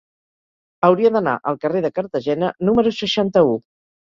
Hauria 0.87 1.11
d'anar 1.15 1.35
al 1.51 1.59
carrer 1.67 1.83
de 1.87 1.93
Cartagena 1.99 2.51
número 2.71 2.95
seixanta-u. 3.03 3.55